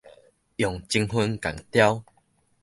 [0.55, 2.03] 用情份共人刁